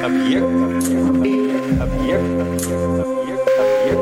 [0.00, 0.44] Объект.
[0.44, 1.80] Объект.
[1.80, 2.24] Объект.
[3.00, 4.00] Объект.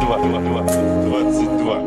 [0.00, 0.18] Два.
[0.18, 0.40] Два.
[0.40, 0.62] Два.
[0.62, 1.82] Двадцать два.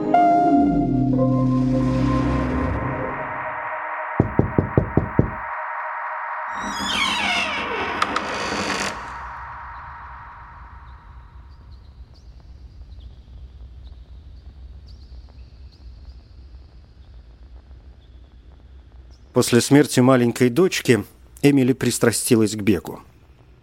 [19.33, 21.05] После смерти маленькой дочки
[21.41, 22.99] Эмили пристрастилась к бегу.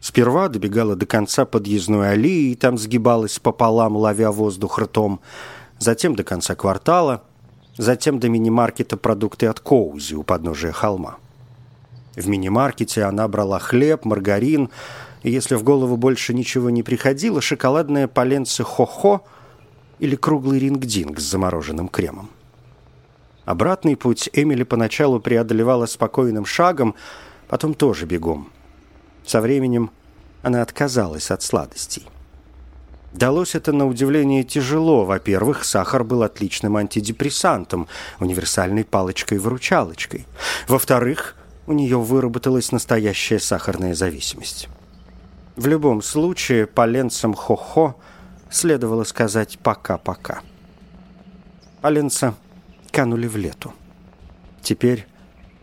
[0.00, 5.20] Сперва добегала до конца подъездной аллеи и там сгибалась пополам, ловя воздух ртом.
[5.78, 7.22] Затем до конца квартала,
[7.76, 11.16] затем до мини-маркета продукты от Коузи у подножия холма.
[12.14, 14.70] В мини-маркете она брала хлеб, маргарин,
[15.22, 19.22] и если в голову больше ничего не приходило, шоколадное поленце хо-хо
[19.98, 22.30] или круглый рингдинг с замороженным кремом.
[23.44, 26.94] Обратный путь Эмили поначалу преодолевала спокойным шагом,
[27.48, 28.50] потом тоже бегом.
[29.24, 29.90] Со временем
[30.42, 32.06] она отказалась от сладостей.
[33.12, 35.04] Далось это на удивление тяжело.
[35.06, 37.88] Во-первых, сахар был отличным антидепрессантом,
[38.20, 40.26] универсальной палочкой-выручалочкой.
[40.68, 41.34] Во-вторых,
[41.66, 44.68] у нее выработалась настоящая сахарная зависимость.
[45.56, 47.96] В любом случае, поленцам хо-хо
[48.50, 50.40] следовало сказать «пока-пока».
[51.80, 52.34] Поленца
[52.92, 53.72] канули в лету.
[54.62, 55.06] Теперь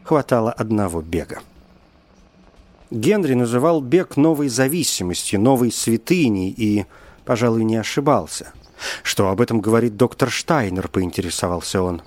[0.04, 1.42] хватало одного бега.
[2.94, 6.86] Генри называл бег новой зависимостью, новой святыней и,
[7.26, 8.54] пожалуй, не ошибался.
[9.02, 12.04] Что об этом говорит доктор Штайнер, поинтересовался он.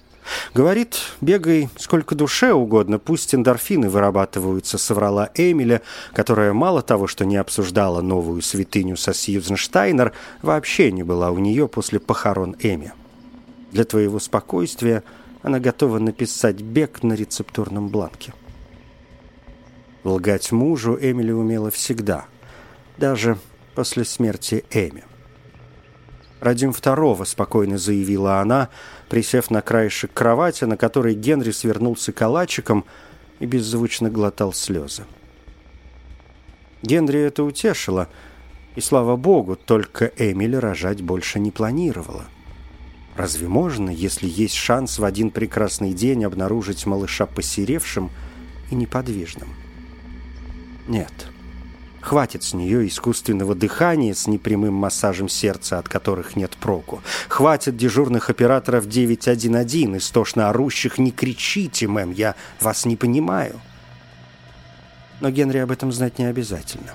[0.55, 7.37] Говорит, бегай сколько душе угодно, пусть эндорфины вырабатываются, соврала Эмиля, которая мало того, что не
[7.37, 12.93] обсуждала новую святыню со Сьюзен Штайнер, вообще не была у нее после похорон Эми.
[13.73, 15.03] Для твоего спокойствия
[15.43, 18.33] она готова написать бег на рецептурном бланке.
[20.07, 22.27] Лгать мужу Эмили умела всегда,
[22.97, 23.39] даже
[23.75, 25.03] после смерти Эми.
[26.39, 28.69] «Родим второго»,— спокойно заявила она,
[29.09, 32.85] присев на краешек кровати, на которой Генри свернулся калачиком
[33.41, 35.05] и беззвучно глотал слезы.
[36.83, 38.09] Генри это утешило,
[38.77, 42.27] и, слава богу, только Эмили рожать больше не планировала.
[43.17, 48.11] Разве можно, если есть шанс в один прекрасный день обнаружить малыша посеревшим
[48.71, 49.66] и неподвижным?
[50.89, 51.13] Нет.
[52.01, 57.03] Хватит с нее искусственного дыхания с непрямым массажем сердца, от которых нет проку.
[57.29, 63.61] Хватит дежурных операторов 911, истошно орущих «Не кричите, мэм, я вас не понимаю».
[65.21, 66.95] Но Генри об этом знать не обязательно.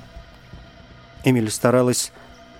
[1.25, 2.13] Эмили старалась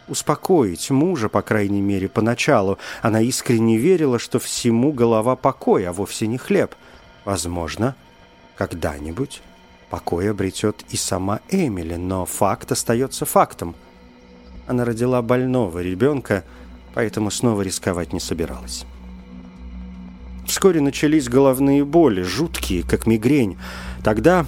[0.10, 2.80] успокоить мужа, по крайней мере, поначалу.
[3.02, 6.76] Она искренне верила, что всему голова покой, а вовсе не хлеб.
[7.24, 7.96] Возможно,
[8.58, 9.42] когда-нибудь
[9.92, 13.76] покой обретет и сама Эмили, но факт остается фактом.
[14.66, 16.46] Она родила больного ребенка,
[16.94, 18.86] поэтому снова рисковать не собиралась.
[20.48, 23.58] Вскоре начались головные боли, жуткие, как мигрень.
[24.02, 24.46] Тогда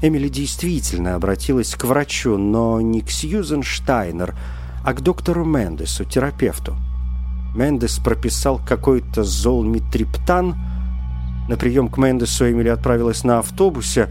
[0.00, 4.34] Эмили действительно обратилась к врачу, но не к Сьюзен Штайнер,
[4.82, 6.74] а к доктору Мендесу, терапевту.
[7.54, 10.56] Мендес прописал какой-то золмитриптан.
[11.48, 14.08] На прием к Мендесу Эмили отправилась на автобусе,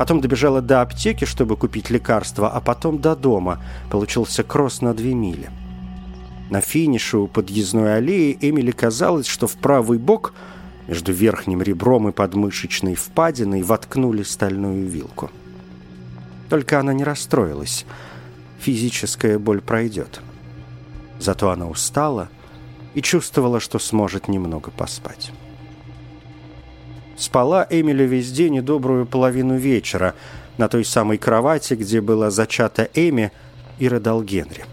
[0.00, 3.62] потом добежала до аптеки, чтобы купить лекарство, а потом до дома.
[3.90, 5.50] Получился кросс на две мили.
[6.48, 10.32] На финише у подъездной аллеи Эмили казалось, что в правый бок
[10.88, 15.30] между верхним ребром и подмышечной впадиной воткнули стальную вилку.
[16.48, 17.84] Только она не расстроилась.
[18.58, 20.22] Физическая боль пройдет.
[21.18, 22.30] Зато она устала
[22.94, 25.30] и чувствовала, что сможет немного поспать.
[27.20, 30.14] Спала Эмили весь день и добрую половину вечера
[30.56, 33.30] на той самой кровати, где была зачата Эми
[33.78, 34.64] и рыдал Генри.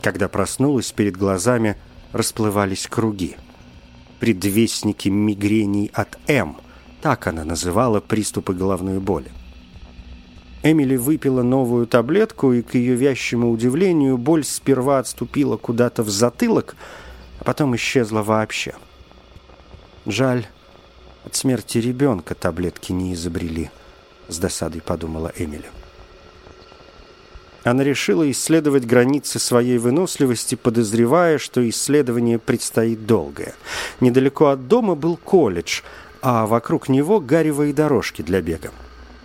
[0.00, 1.76] Когда проснулась, перед глазами
[2.12, 3.36] расплывались круги.
[4.20, 6.56] Предвестники мигрений от М.
[7.02, 9.30] Так она называла приступы головной боли.
[10.62, 16.74] Эмили выпила новую таблетку, и, к ее вящему удивлению, боль сперва отступила куда-то в затылок,
[17.38, 18.72] а потом исчезла вообще.
[20.06, 20.46] Жаль,
[21.24, 23.70] от смерти ребенка таблетки не изобрели,
[24.28, 25.70] с досадой подумала Эмили.
[27.62, 33.54] Она решила исследовать границы своей выносливости, подозревая, что исследование предстоит долгое.
[34.00, 35.82] Недалеко от дома был колледж,
[36.22, 38.70] а вокруг него гаревые дорожки для бега.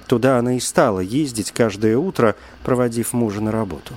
[0.08, 3.94] Туда она и стала ездить каждое утро, проводив мужа на работу.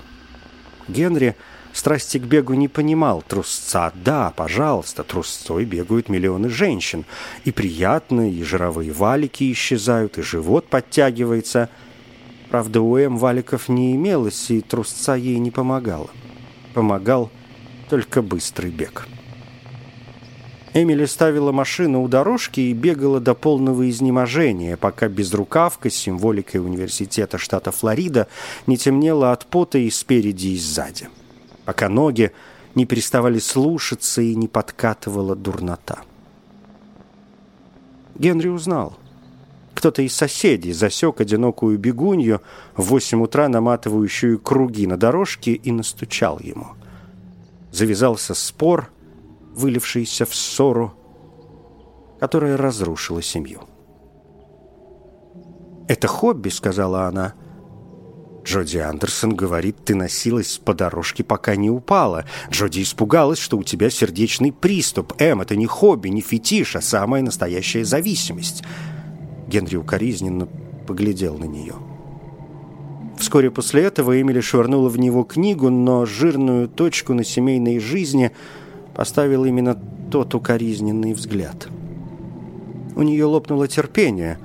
[0.87, 1.37] Генри
[1.73, 3.23] страсти к бегу не понимал.
[3.27, 7.05] Трусца, да, пожалуйста, трусцой бегают миллионы женщин.
[7.45, 11.69] И приятно, и жировые валики исчезают, и живот подтягивается.
[12.51, 16.09] Правда, у Эм валиков не имелось, и трусца ей не помогала.
[16.75, 17.31] Помогал
[17.89, 19.07] только быстрый бег.
[20.75, 27.39] Эмили ставила машину у дорожки и бегала до полного изнеможения, пока безрукавка с символикой университета
[27.39, 28.29] штата Флорида
[28.67, 31.09] не темнела от пота и спереди, и сзади.
[31.69, 32.33] Пока ноги
[32.75, 35.99] не переставали слушаться и не подкатывала дурнота.
[38.15, 38.97] Генри узнал.
[39.75, 42.41] Кто-то из соседей засек одинокую бегунью
[42.75, 46.69] в восемь утра наматывающую круги на дорожке и настучал ему.
[47.71, 48.91] Завязался спор—
[49.55, 50.95] вылившийся в ссору,
[52.19, 53.61] которая разрушила семью.
[55.87, 57.35] «Это хобби»,— сказала она.
[58.49, 62.25] Джоди Андерсон говорит, ты носилась по дорожке, пока не упала.
[62.51, 65.13] Джоди испугалась, что у тебя сердечный приступ.
[65.19, 68.63] Эм, это не хобби, не фетиш, а самая настоящая зависимость.
[69.49, 70.49] Генри укоризненно
[70.87, 71.75] поглядел на нее.
[73.19, 78.33] Вскоре после этого Эмили швырнула в него книгу, но жирную точку на семейной жизни—
[78.99, 79.81] поставил именно
[80.11, 81.69] тот укоризненный взгляд.
[82.97, 84.41] У нее лопнуло терпение.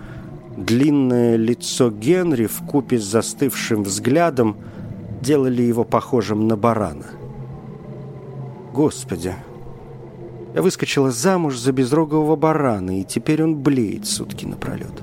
[0.57, 4.57] Длинное лицо Генри в купе с застывшим взглядом
[5.21, 7.07] делали его похожим на барана.
[8.71, 9.33] Господи!
[10.53, 15.01] Я выскочила замуж за безрогого барана, и теперь он блеет сутки напролет.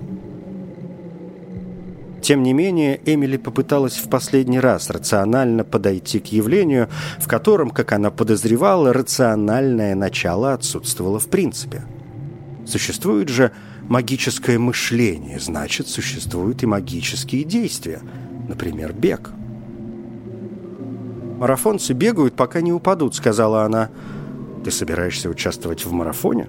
[2.22, 6.88] Тем не менее, Эмили попыталась в последний раз рационально подойти к явлению,
[7.18, 11.82] в котором, как она подозревала, рациональное начало отсутствовало в принципе.
[12.66, 13.50] Существует же
[13.90, 18.00] магическое мышление, значит, существуют и магические действия,
[18.48, 19.30] например, бег.
[21.38, 23.90] «Марафонцы бегают, пока не упадут»,— сказала она.
[24.64, 26.48] «Ты собираешься участвовать в марафоне?»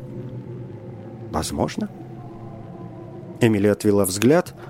[1.31, 1.89] «Возможно».
[3.41, 4.55] Эмили отвела взгляд—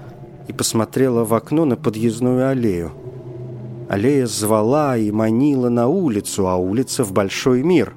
[0.48, 2.92] и посмотрела в окно на подъездную аллею.
[3.90, 7.94] Аллея звала и манила на улицу, а улица в большой мир.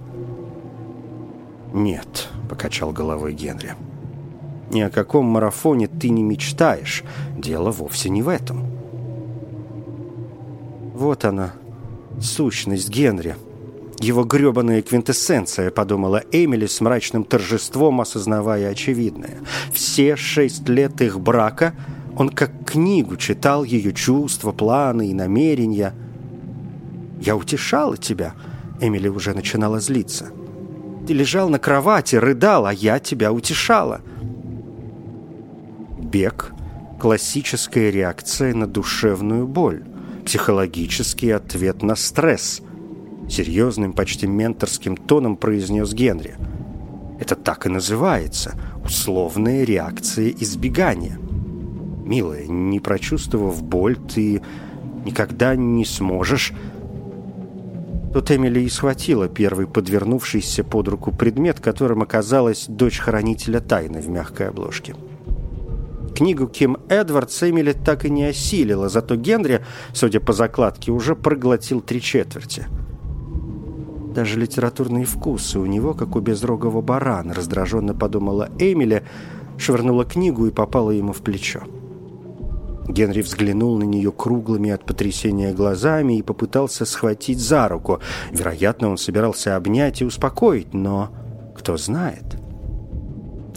[1.73, 3.75] «Нет»,— покачал головой Генри.
[4.71, 7.05] «Ни о каком марафоне ты не мечтаешь.
[7.37, 8.67] Дело вовсе не в этом».
[10.95, 11.55] Вот она,
[12.21, 13.37] сущность Генри.
[14.01, 19.39] Его гребаная квинтэссенция, подумала Эмили с мрачным торжеством, осознавая очевидное.
[19.73, 21.75] Все шесть лет их брака—
[22.17, 25.95] он как книгу читал ее чувства, планы и намерения.
[27.21, 28.35] «Я утешала тебя»,—
[28.81, 30.31] Эмили уже начинала злиться.
[31.07, 34.01] «Ты лежал на кровати, рыдал, а я тебя утешала».
[36.15, 36.53] Бег—
[37.01, 39.83] классическая реакция на душевную боль,
[40.25, 42.63] психологический ответ на стресс.
[43.29, 46.37] Серьезным, почти менторским тоном произнес Генри.
[47.19, 51.19] Это так и называется— условная реакция избегания.
[51.19, 54.41] Милая, не прочувствовав боль, ты
[55.05, 56.53] никогда не сможешь...
[58.13, 64.09] Тут Эмили и схватила первый подвернувшийся под руку предмет, которым оказалась дочь хранителя тайны в
[64.09, 64.95] мягкой обложке.
[66.15, 71.81] Книгу Ким Эдвардс Эмили так и не осилила, зато Генри, судя по закладке, уже проглотил
[71.81, 72.67] три четверти.
[74.15, 79.03] Даже литературные вкусы у него, как у безрогого барана, раздраженно подумала Эмили,
[79.59, 81.63] швырнула книгу и попала ему в плечо.
[82.87, 87.99] Генри взглянул на нее круглыми от потрясения глазами и попытался схватить за руку.
[88.31, 91.11] Вероятно, он собирался обнять и успокоить, но
[91.57, 92.37] кто знает?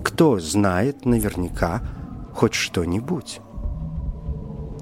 [0.02, 1.84] Кто знает наверняка
[2.38, 3.42] хоть что-нибудь?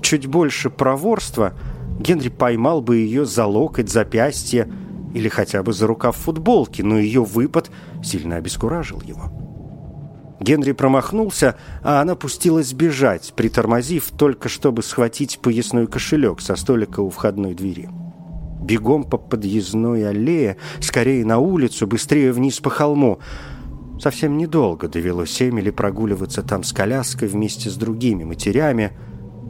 [0.02, 1.54] Чуть больше проворства
[2.00, 4.70] Генри поймал бы ее за локоть, запястье
[5.14, 7.72] или хотя бы за рукав футболки, но ее выпад
[8.04, 9.32] сильно обескуражил его.
[10.42, 17.10] Генри промахнулся, а она пустилась бежать, притормозив только чтобы схватить поясной кошелек со столика у
[17.10, 17.90] входной двери.
[18.62, 23.20] Бегом по подъездной аллее, скорее на улицу, быстрее вниз по холму.
[24.00, 28.92] Совсем недолго довелось Эмили прогуливаться там с коляской вместе с другими матерями,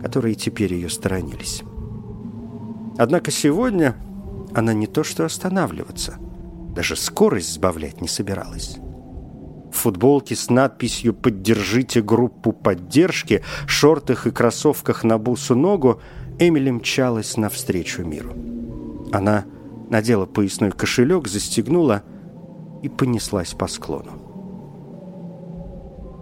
[0.01, 1.63] которые теперь ее сторонились.
[2.97, 3.95] Однако сегодня
[4.53, 6.15] она не то что останавливаться,
[6.75, 8.77] даже скорость сбавлять не собиралась
[9.75, 15.99] в футболке с надписью «Поддержите группу поддержки», шортах и кроссовках на бусу ногу,
[16.39, 18.33] Эмили мчалась навстречу миру.
[19.11, 19.45] Она
[19.89, 22.03] надела поясной кошелек, застегнула
[22.81, 24.24] и понеслась по склону.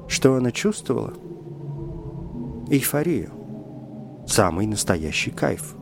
[0.07, 1.13] Что она чувствовала?
[2.69, 3.31] Эйфорию.
[4.27, 5.75] Самый настоящий кайф.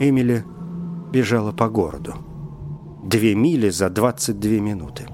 [0.00, 0.44] Эмили
[1.12, 2.14] бежала по городу.
[3.04, 5.06] Две мили за 22 минуты.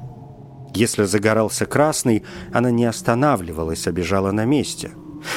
[0.74, 4.90] Если загорался красный, она не останавливалась, а бежала на месте.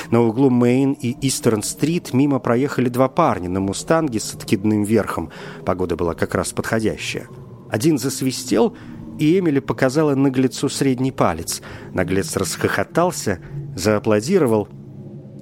[0.09, 5.29] На углу Мейн и Истерн-стрит мимо проехали два парня на «Мустанге» с откидным верхом.
[5.65, 7.27] Погода была как раз подходящая.
[7.69, 8.75] Один засвистел,
[9.19, 11.61] и Эмили показала наглецу средний палец.
[11.93, 13.39] Наглец расхохотался,
[13.75, 14.67] зааплодировал,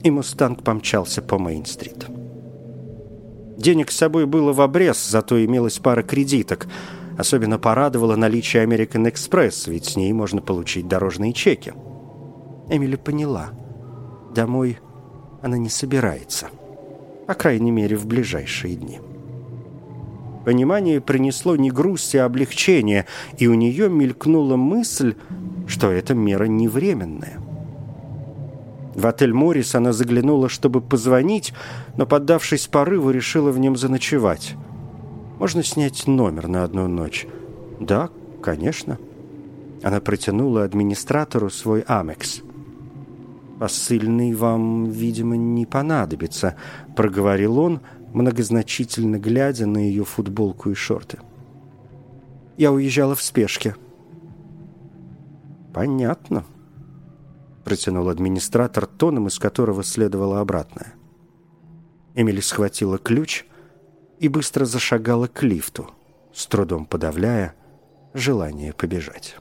[0.04, 2.06] и «Мустанг» помчался по Мейн-стрит.
[3.58, 6.68] Денег с собой было в обрез, зато имелась пара кредиток.
[7.18, 11.74] Особенно порадовало наличие American Express, ведь с ней можно получить дорожные чеки.
[12.70, 13.52] Эмили поняла.
[14.34, 14.80] Домой
[15.42, 16.50] она не собирается.
[17.28, 19.00] По крайней мере, в ближайшие дни.
[20.46, 23.08] Понимание принесло не грусть, а облегчение,
[23.40, 25.16] и у нее мелькнула мысль,
[25.68, 27.40] что эта мера не временная.
[28.94, 31.52] В отель «Моррис» она заглянула, чтобы позвонить,
[31.98, 34.54] но, поддавшись порыву, решила в нем заночевать.
[35.40, 37.26] «Можно снять номер на одну ночь?»
[37.80, 38.10] «Да,
[38.42, 39.00] конечно».
[39.82, 42.42] Она протянула администратору свой «Амекс».
[43.60, 46.56] «Посыльный вам, видимо, не понадобится»,—
[46.96, 47.82] проговорил он,
[48.16, 51.20] многозначительно глядя на ее футболку и шорты.
[52.58, 53.76] «Я уезжала в спешке».
[55.74, 56.46] «Понятно»,
[57.66, 60.94] протянул администратор тоном, из которого следовало обратное.
[62.14, 63.46] Эмили схватила ключ
[64.20, 65.90] и быстро зашагала к лифту,
[66.34, 67.56] с трудом подавляя
[68.14, 69.36] желание побежать.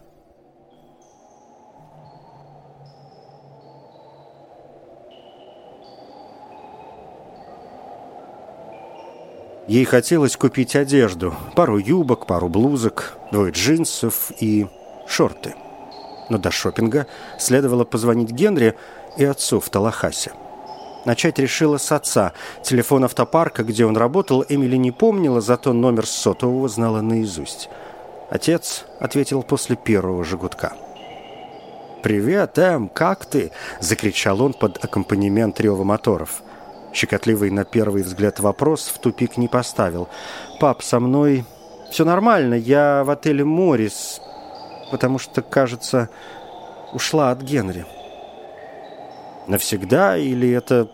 [9.66, 14.66] Ей хотелось купить одежду, пару юбок, пару блузок, двое джинсов и
[15.06, 15.54] шорты–
[16.28, 17.06] но до шопинга
[17.38, 18.74] следовало позвонить Генри
[19.16, 20.32] и отцу в Талахасе.
[21.04, 22.32] Начать решила с отца.
[22.62, 27.68] Телефон автопарка, где он работал, Эмили не помнила, зато номер сотового знала наизусть.
[28.30, 30.38] Отец ответил после первого же
[32.02, 36.42] «Привет, Эм, как ты?»– закричал он под аккомпанемент рева моторов.
[36.94, 40.08] Щекотливый на первый взгляд вопрос в тупик не поставил.
[40.60, 41.44] «Пап, со мной
[41.90, 44.20] все нормально, я в отеле «Моррис»,
[44.92, 46.08] потому что, кажется,
[46.92, 47.84] ушла от Генри.
[49.48, 50.88] «Навсегда или это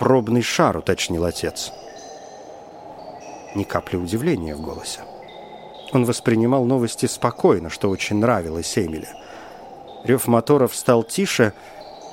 [0.00, 1.72] пробный шар?»— уточнил отец.
[3.54, 5.02] Ни капли удивления в голосе.
[5.92, 9.08] Он воспринимал новости спокойно, что очень нравилось Эмили.
[10.02, 11.52] Рев моторов стал тише,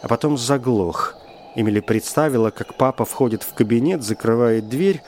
[0.04, 1.16] а потом заглох.
[1.56, 5.02] Эмили представила, как папа входит в кабинет, закрывает дверь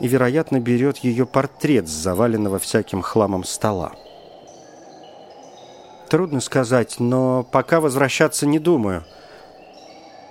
[0.00, 3.92] и, вероятно, берет ее портрет с заваленного всяким хламом стола.
[6.08, 9.04] Трудно сказать, но пока возвращаться не думаю.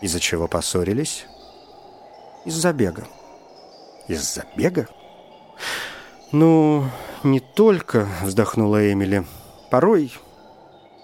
[0.02, 1.26] Из-за чего поссорились?
[2.46, 3.06] Из-за бега.
[4.08, 4.88] Из-за бега?
[6.32, 6.86] Ну,
[7.24, 9.26] не только, вздохнула Эмили.
[9.70, 10.12] Порой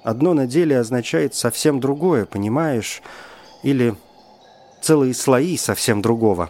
[0.03, 3.01] одно на деле означает совсем другое, понимаешь?
[3.61, 3.95] Или
[4.81, 6.50] целые слои совсем другого.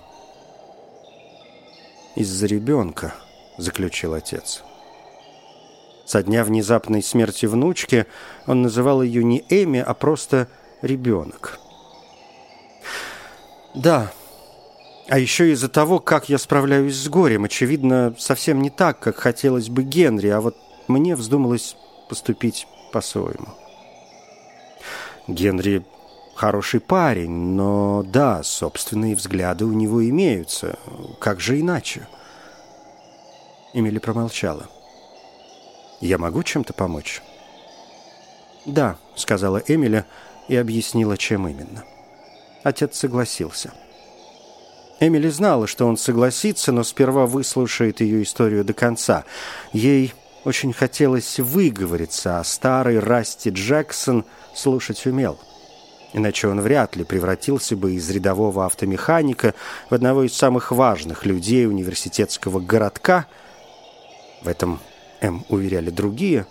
[2.15, 3.13] Из-за ребенка,
[3.57, 4.63] заключил отец.
[6.05, 8.05] Со дня внезапной смерти внучки
[8.46, 10.48] он называл ее не Эми, а просто
[10.81, 11.60] «ребенок».
[13.75, 14.12] «Да,
[15.10, 19.69] а еще из-за того, как я справляюсь с горем, очевидно, совсем не так, как хотелось
[19.69, 20.55] бы Генри, а вот
[20.88, 21.75] мне вздумалось
[22.10, 23.50] поступить по-своему».
[25.27, 25.86] Генри
[26.38, 30.77] хороший парень, но да, собственные взгляды у него имеются.
[31.20, 32.08] Как же иначе?
[33.74, 34.67] Эмили промолчала.
[36.00, 37.22] Я могу чем-то помочь?»
[38.65, 40.06] «Да»,— сказала Эмили
[40.48, 41.84] и объяснила, чем именно.
[42.63, 43.74] Отец согласился.
[45.00, 49.25] Эмили знала, что он согласится, но сперва выслушает ее историю до конца.
[49.72, 50.13] Ей
[50.44, 54.25] очень хотелось выговориться, а старый Расти Джексон
[54.56, 55.39] слушать умел.
[56.13, 59.53] Иначе он вряд ли превратился бы из рядового автомеханика
[59.89, 63.27] в одного из самых важных людей университетского городка.
[64.41, 64.79] В этом
[65.19, 66.45] М уверяли другие,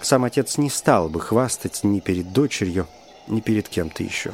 [0.00, 2.86] сам отец не стал бы хвастать ни перед дочерью,
[3.28, 4.32] ни перед кем-то еще.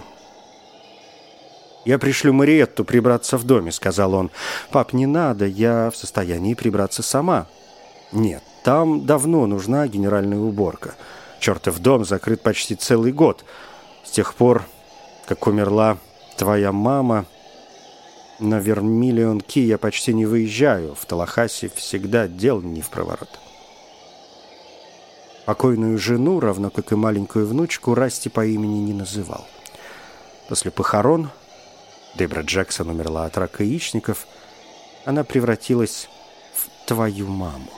[1.85, 4.31] «Я пришлю Мариетту прибраться в доме»,— сказал он.
[4.71, 7.47] «Пап, не надо, я в состоянии прибраться сама».
[8.13, 10.95] «Нет, там давно нужна генеральная уборка.
[11.41, 13.45] Чертов дом закрыт почти целый год.
[14.05, 14.65] С тех пор,
[15.27, 15.99] как умерла
[16.37, 17.27] твоя мама,
[18.39, 20.95] на Вермиллион Ки я почти не выезжаю.
[20.95, 23.39] В Талахасе всегда дел не в проворот.
[25.45, 29.47] Покойную жену, равно как и маленькую внучку, Расти по имени не называл.
[30.49, 31.31] После похорон
[32.15, 34.27] Дебра Джексон умерла от рака яичников,
[35.05, 36.09] она превратилась
[36.55, 37.71] в твою маму.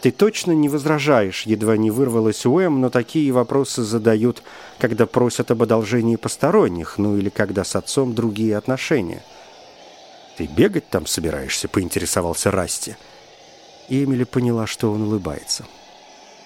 [0.00, 4.42] Ты точно не возражаешь, едва не вырвалась у Эм, но такие вопросы задают,
[4.78, 9.22] когда просят об одолжении посторонних, ну или когда с отцом другие отношения.
[10.38, 12.96] «Ты бегать там собираешься?»— поинтересовался Расти.
[13.90, 15.66] Эмили поняла, что он улыбается.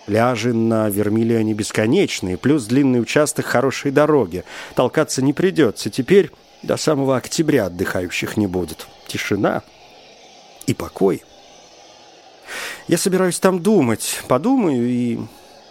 [0.07, 4.45] Пляжи на Вермилионе бесконечные, плюс длинный участок хорошей дороги.
[4.75, 5.91] Толкаться не придется.
[5.91, 6.31] Теперь
[6.63, 8.87] до самого октября отдыхающих не будет.
[9.07, 9.63] Тишина
[10.67, 11.23] и покой—
[12.89, 15.19] я собираюсь там думать, подумаю и,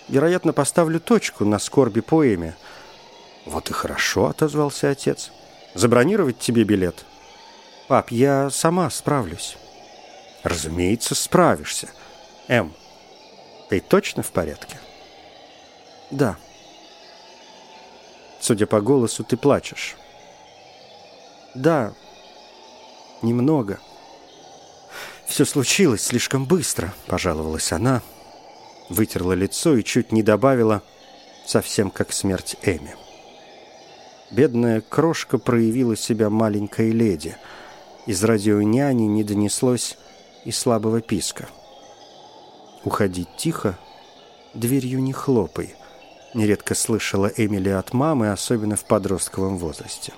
[0.10, 2.56] вероятно, поставлю точку на скорби поэме.
[3.46, 5.32] Вот и хорошо, отозвался отец.
[5.74, 7.06] Забронировать тебе билет?
[7.88, 9.58] Пап, я сама справлюсь.
[10.44, 11.90] Разумеется, справишься.
[12.48, 12.74] М,
[13.70, 14.80] ты точно в порядке?
[16.12, 16.38] Да.
[18.40, 19.96] Судя по голосу, ты плачешь.
[21.56, 21.94] Да,
[23.22, 23.80] немного.
[25.34, 28.04] «Все случилось слишком быстро»,— пожаловалась она,
[28.90, 30.84] вытерла лицо и чуть не добавила,
[31.48, 32.96] совсем как смерть Эми.
[34.30, 37.36] Бедная крошка проявила себя маленькой леди.
[38.06, 39.98] Из радионяни не донеслось
[40.46, 41.50] и слабого писка.
[42.84, 43.80] «Уходить тихо,
[44.54, 45.74] дверью не хлопай»,—
[46.36, 50.14] нередко слышала Эмили от мамы, особенно в подростковом возрасте.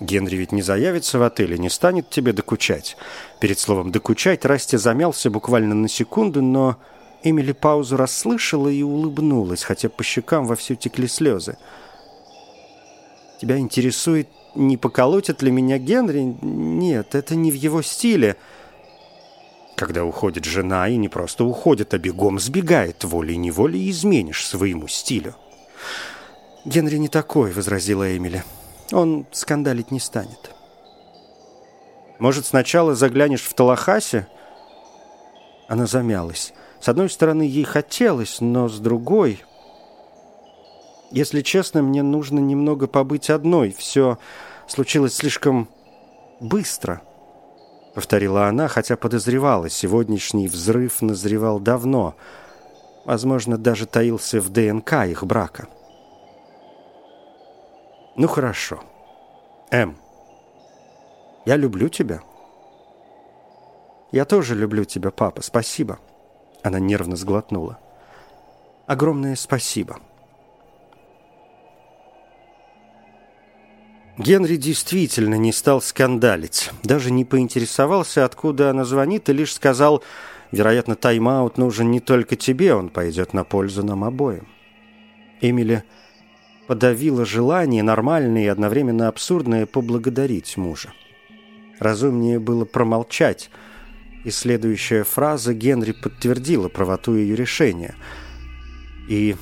[0.00, 2.96] Генри ведь не заявится в отеле, не станет тебе докучать.
[3.40, 6.76] Перед словом «докучать» Расти замялся буквально на секунду, но
[7.22, 11.56] Эмили паузу расслышала и улыбнулась, хотя по щекам вовсю текли слезы.
[13.40, 16.20] «Тебя интересует, не поколотит ли меня Генри?
[16.42, 18.36] Нет, это не в его стиле».
[19.76, 25.34] Когда уходит жена, и не просто уходит, а бегом сбегает, волей-неволей изменишь своему стилю.
[26.64, 28.42] «Генри не такой»,— возразила Эмили.
[28.92, 30.54] Он скандалить не станет.
[32.18, 34.28] Может, сначала заглянешь в Талахасе?
[35.68, 36.54] Она замялась.
[36.80, 39.42] С одной стороны, ей хотелось, но с другой...
[41.12, 43.74] Если честно, мне нужно немного побыть одной.
[43.78, 44.18] Все
[44.66, 45.68] случилось слишком
[46.40, 47.00] быстро,
[47.94, 52.16] повторила она, хотя подозревала, сегодняшний взрыв назревал давно.
[53.04, 55.68] Возможно, даже таился в ДНК их брака.
[58.16, 58.82] Ну хорошо.
[59.70, 59.96] М.
[61.44, 62.20] Я люблю тебя.
[64.10, 65.42] Я тоже люблю тебя, папа.
[65.42, 65.98] Спасибо.
[66.62, 67.78] Она нервно сглотнула.
[68.86, 69.98] Огромное спасибо.
[74.16, 76.70] Генри действительно не стал скандалить.
[76.82, 80.02] Даже не поинтересовался, откуда она звонит, и лишь сказал,
[80.52, 84.48] вероятно, тайм-аут нужен не только тебе, он пойдет на пользу нам обоим.
[85.42, 85.84] Эмили
[86.66, 90.92] подавила желание, нормальное и одновременно абсурдное, поблагодарить мужа.
[91.78, 93.50] Разумнее было промолчать,
[94.24, 97.94] и следующая фраза Генри подтвердила правоту ее решения.
[99.08, 99.36] «И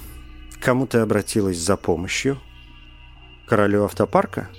[0.60, 2.40] кому ты обратилась за помощью?
[3.46, 4.50] Королю автопарка?»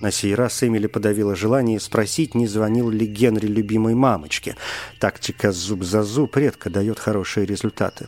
[0.00, 4.56] На сей раз Эмили подавила желание спросить, не звонил ли Генри любимой мамочке.
[5.00, 8.06] Тактика зуб за зуб редко дает хорошие результаты.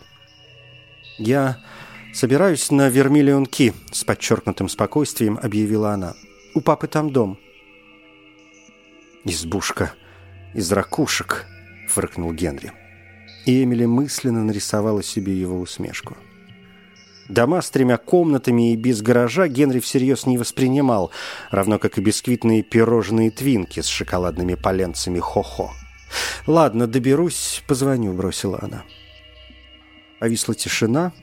[1.18, 1.59] «Я
[2.12, 6.14] «Собираюсь на Вермиллион-Ки»,— с подчеркнутым спокойствием объявила она.
[6.55, 7.38] «У папы там дом».
[9.25, 9.92] «Избушка
[10.53, 11.46] из ракушек»,—
[11.88, 12.73] фыркнул Генри.
[13.46, 16.16] И Эмили мысленно нарисовала себе его усмешку.
[17.29, 21.12] Дома с тремя комнатами и без гаража Генри всерьез не воспринимал,
[21.53, 25.70] равно как и бисквитные пирожные твинки с шоколадными поленцами хо-хо.
[26.49, 28.83] «Ладно, доберусь, позвоню»,— бросила она.
[30.18, 31.12] Повисла тишина,—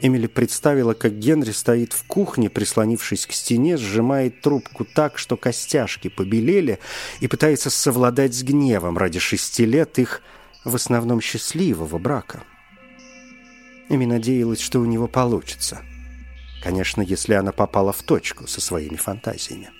[0.00, 6.08] Эмили представила, как Генри стоит в кухне, прислонившись к стене, сжимает трубку так, что костяшки
[6.08, 6.78] побелели,
[7.20, 10.22] и пытается совладать с гневом ради шести лет их
[10.64, 12.44] в основном счастливого брака.
[13.88, 15.80] Эми надеялась, что у него получится.
[16.62, 19.70] Конечно, если она попала в точку со своими фантазиями.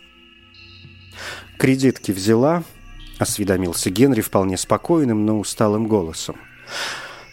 [1.59, 2.65] «Кредитки взяла»,—
[3.19, 6.37] осведомился Генри вполне спокойным, но усталым голосом.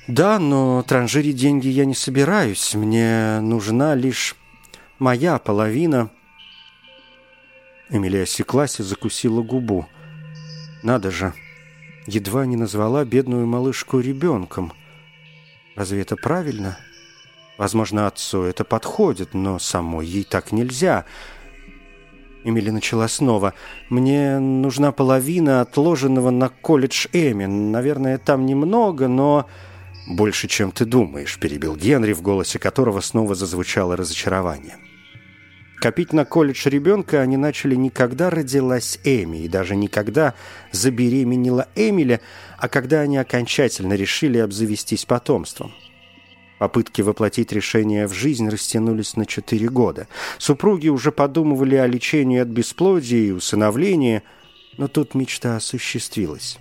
[0.08, 2.76] «Да, но транжирить деньги я не собираюсь.
[2.76, 4.36] Мне нужна лишь
[5.00, 6.12] моя половина».
[7.90, 9.88] Эмилия осеклась и закусила губу.
[10.84, 11.34] «Надо же,
[12.06, 14.74] едва не назвала бедную малышку ребенком.
[15.76, 16.78] Разве это правильно?
[17.58, 21.06] Возможно, отцу это подходит, но самой ей так нельзя».
[22.44, 23.56] Эмили начала снова.
[23.90, 27.46] «Мне нужна половина отложенного на колледж Эми.
[27.46, 29.48] Наверное, там немного, но...»
[30.08, 34.78] «Больше, чем ты думаешь»,— перебил Генри, в голосе которого снова зазвучало разочарование.
[35.78, 40.34] Копить на колледж ребенка они начали не когда родилась Эми, и даже не когда
[40.72, 42.22] забеременела Эмили,
[42.58, 45.74] а когда они окончательно решили обзавестись потомством.
[46.58, 50.08] Попытки воплотить решение в жизнь растянулись на четыре года.
[50.38, 54.24] Супруги уже подумывали о лечении от бесплодия и усыновлении,
[54.78, 56.58] но тут мечта осуществилась.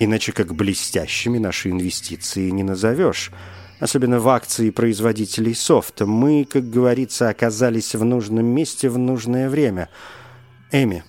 [0.00, 3.30] Иначе как блестящими наши инвестиции не назовешь–
[3.80, 6.06] особенно в акции производителей софта.
[6.06, 9.88] Мы, как говорится, оказались в нужном месте в нужное время.
[10.70, 11.02] Эми,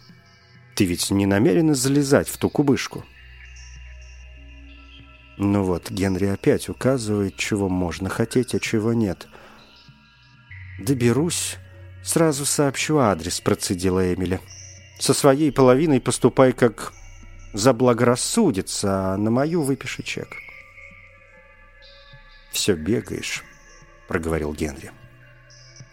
[0.76, 3.06] ты ведь не намерена залезать в ту кубышку?
[5.38, 9.28] Ну вот, Генри опять указывает, чего можно хотеть, а чего нет.
[10.80, 11.58] «Доберусь,
[12.04, 14.40] сразу сообщу адрес»,— процедила Эмили.
[15.00, 16.94] «Со своей половиной поступай, как
[17.54, 20.28] заблагорассудится, а на мою выпиши чек»
[22.52, 23.44] все бегаешь»,—
[24.08, 24.92] проговорил Генри.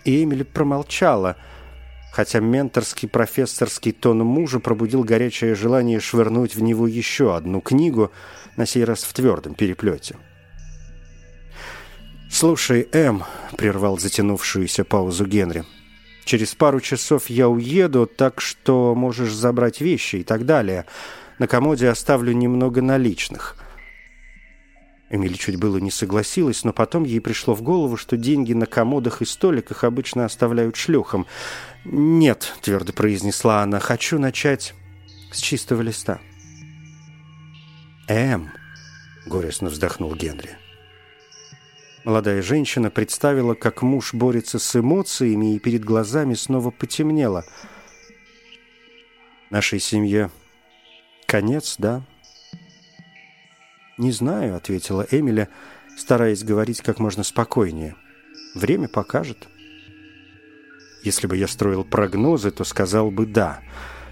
[0.05, 1.37] И Эмили промолчала,
[2.13, 8.13] хотя менторский профессорский тон мужа пробудил горячее желание швырнуть в него еще одну книгу,
[8.57, 10.17] на сей раз в твердом переплете.
[12.31, 13.25] «Слушай, Эм»,—
[13.57, 15.65] прервал затянувшуюся паузу Генри,—
[16.25, 20.85] «через пару часов я уеду, так что можешь забрать вещи и так далее.
[21.39, 23.57] На комоде оставлю немного наличных».
[25.11, 29.23] Эмили чуть было не согласилась, но потом ей пришло в голову, что деньги на комодах
[29.23, 31.27] и столиках обычно оставляют шлюхам.
[31.85, 34.75] «Нет»,— твердо произнесла она,— «хочу начать
[35.33, 36.21] с чистого листа».
[38.07, 38.51] «Эм»,—
[39.27, 40.59] горестно вздохнул Генри.
[42.05, 47.45] Молодая женщина представила, как муж борется с эмоциями, и перед глазами снова потемнело.
[49.51, 50.31] «Нашей семье
[51.29, 52.03] конец, да?»
[53.99, 55.49] «Не знаю»,— ответила Эмили,
[55.97, 57.95] стараясь говорить как можно спокойнее.
[58.55, 59.47] «Время покажет».
[61.05, 63.61] Если бы я строил прогнозы, то сказал бы «да».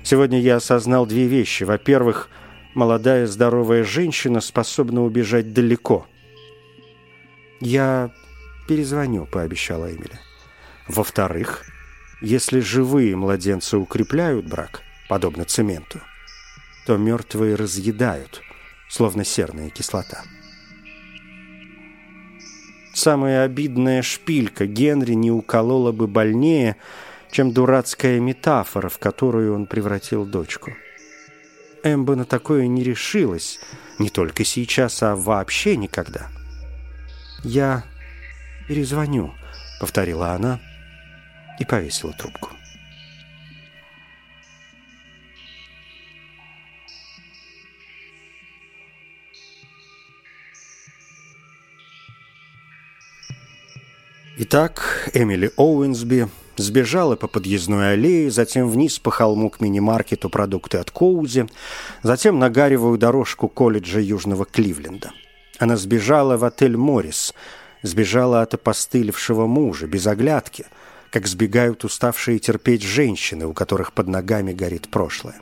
[0.04, 1.64] Сегодня я осознал две вещи.
[1.64, 2.28] Во-первых,
[2.74, 6.06] молодая здоровая женщина способна убежать далеко.
[7.60, 8.12] «Я
[8.68, 10.20] перезвоню»,— пообещала Эмили.
[10.86, 11.64] Во-вторых,
[12.20, 16.00] если живые младенцы укрепляют брак, подобно цементу,
[16.86, 18.42] то мертвые разъедают
[18.88, 20.22] словно серная кислота.
[22.94, 26.76] Самая обидная шпилька Генри не уколола бы больнее,
[27.30, 30.72] чем дурацкая метафора, в которую он превратил дочку.
[31.82, 33.60] Эмба на такое не решилась,
[33.98, 36.28] не только сейчас, а вообще никогда.
[37.42, 37.84] «Я
[38.66, 39.34] перезвоню»,—
[39.80, 40.60] повторила она
[41.60, 42.55] и повесила трубку.
[54.38, 60.90] Итак, Эмили Оуэнсби сбежала по подъездной аллее, затем вниз по холму к мини-маркету продукты от
[60.90, 61.46] Коузи,
[62.02, 65.12] затем на гаревую дорожку колледжа Южного Кливленда.
[65.58, 67.32] Она сбежала в отель «Моррис»,
[67.80, 70.66] сбежала от опостылевшего мужа, без оглядки,
[71.10, 75.40] как сбегают уставшие терпеть женщины, у которых под ногами горит прошлое.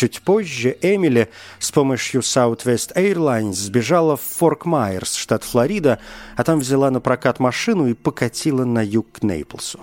[0.00, 5.98] Чуть позже Эмили с помощью Southwest Airlines сбежала в Форк Майерс, штат Флорида,
[6.38, 9.80] а там взяла на прокат машину и покатила на юг к Нейплсу.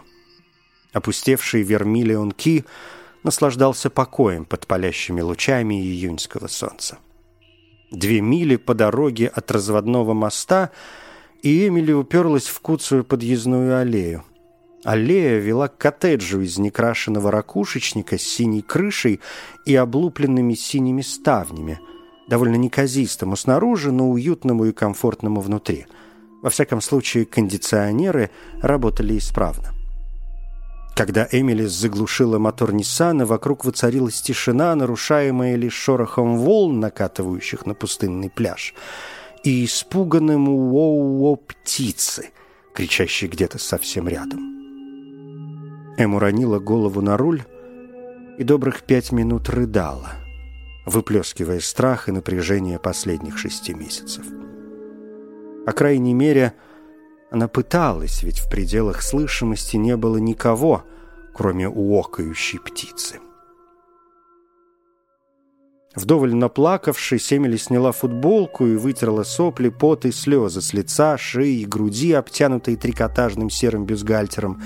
[0.92, 2.66] Опустевший Вермиллион Ки
[3.22, 6.98] наслаждался покоем под палящими лучами июньского солнца.
[7.92, 10.72] Две мили по дороге от разводного моста,
[11.44, 14.24] и Эмили уперлась в куцую подъездную аллею.
[14.88, 19.20] Аллея вела к коттеджу из некрашенного ракушечника с синей крышей
[19.66, 21.82] и облупленными синими ставнями,
[22.30, 25.88] довольно неказистому снаружи, но уютному и комфортному внутри.
[26.42, 28.30] Во всяком случае, кондиционеры
[28.62, 29.74] работали исправно.
[30.96, 38.30] Когда Эмили заглушила мотор Ниссана, вокруг воцарилась тишина, нарушаемая лишь шорохом волн, накатывающих на пустынный
[38.30, 38.74] пляж,
[39.44, 42.30] и испуганным уоу-уо птицы,
[42.74, 44.57] кричащей где-то совсем рядом.
[45.98, 47.44] Эм уронила голову на руль
[48.38, 50.12] и добрых пять минут рыдала,
[50.86, 54.24] выплескивая страх и напряжение последних шести месяцев.
[55.66, 56.54] По крайней мере,
[57.32, 60.84] она пыталась, ведь в пределах слышимости не было никого,
[61.34, 63.20] кроме уокающей птицы.
[65.96, 71.66] Вдоволь наплакавшись, Эмили сняла футболку и вытерла сопли, пот и слезы с лица, шеи и
[71.66, 74.62] груди, обтянутые трикотажным серым бюстгальтером,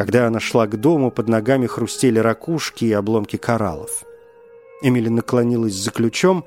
[0.00, 4.06] когда она шла к дому, под ногами хрустели ракушки и обломки кораллов.
[4.80, 6.46] Эмили наклонилась за ключом,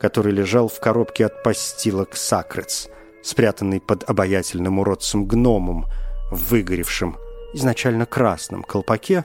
[0.00, 2.88] который лежал в коробке от постилок Сакрец,
[3.22, 5.86] спрятанный под обаятельным уродцем гномом
[6.32, 7.16] в выгоревшем
[7.54, 9.24] изначально красном колпаке,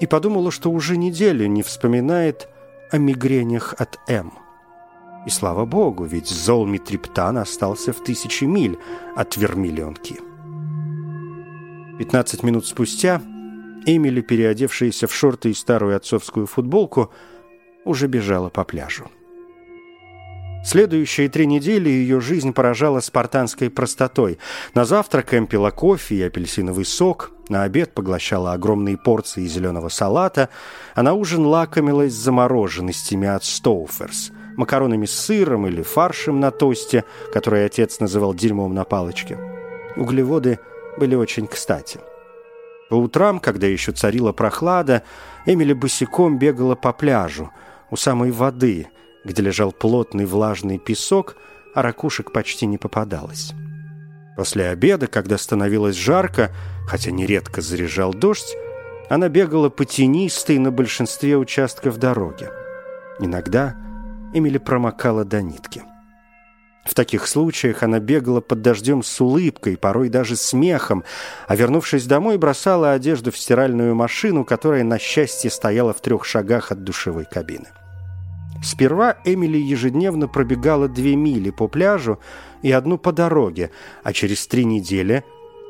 [0.00, 2.48] и подумала, что уже неделю не вспоминает
[2.90, 4.32] о мигренях от М.
[5.24, 8.76] И слава богу, ведь золмитриптан остался в тысячи миль
[9.14, 10.29] от вермиллионки.
[12.00, 13.20] Пятнадцать минут спустя
[13.84, 17.12] Эмили, переодевшаяся в шорты и старую отцовскую футболку,
[17.84, 19.10] уже бежала по пляжу.
[20.64, 24.38] Следующие три недели ее жизнь поражала спартанской простотой.
[24.72, 30.48] На завтрак Эм пила кофе и апельсиновый сок, на обед поглощала огромные порции зеленого салата,
[30.94, 37.66] а на ужин лакомилась замороженностями от Стоуферс, макаронами с сыром или фаршем на тосте, который
[37.66, 39.36] отец называл дерьмом на палочке.
[39.96, 40.60] Углеводы
[41.00, 41.98] были очень кстати.
[42.88, 45.02] По утрам, когда еще царила прохлада,
[45.46, 47.50] Эмили босиком бегала по пляжу,
[47.90, 48.86] у самой воды–
[49.24, 51.36] где лежал плотный влажный песок,
[51.74, 53.52] а ракушек почти не попадалось.
[54.36, 56.50] После обеда, когда становилось жарко,
[56.86, 58.56] хотя нередко заряжал дождь,
[59.08, 62.48] она бегала по тенистой на большинстве участков дороги.
[63.18, 63.76] Иногда
[64.32, 65.82] Эмили промокала до нитки.
[66.90, 71.04] В таких случаях она бегала под дождем с улыбкой, порой даже смехом,
[71.46, 76.72] а вернувшись домой, бросала одежду в стиральную машину, которая, на счастье, стояла в трех шагах
[76.72, 77.68] от душевой кабины.
[78.64, 82.18] Сперва Эмили ежедневно пробегала две мили по пляжу
[82.60, 83.70] и одну по дороге,
[84.02, 85.22] а через три недели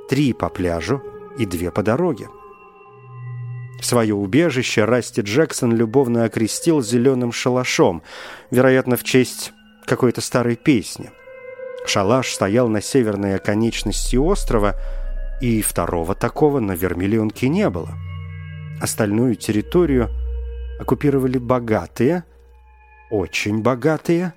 [0.09, 1.02] три по пляжу
[1.38, 2.28] и две по дороге.
[3.83, 8.02] Свое убежище Расти Джексон любовно окрестил зеленым шалашом,
[8.50, 9.52] вероятно, в честь
[9.90, 11.11] какой-то старой песни.
[11.85, 14.76] Шалаш стоял на северной оконечности острова,
[15.40, 17.94] и второго такого на Вермиллионке не было.
[18.81, 20.09] Остальную территорию
[20.79, 22.22] оккупировали богатые,
[23.11, 24.35] очень богатые,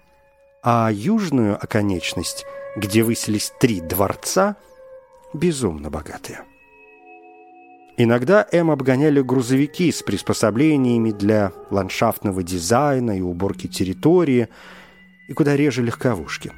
[0.63, 4.55] а южную оконечность, где выселись три дворца,
[5.33, 6.41] безумно богатые.
[7.95, 14.49] Иногда М обгоняли грузовики с приспособлениями для ландшафтного дизайна и уборки территории,
[15.27, 16.51] и куда реже легковушки.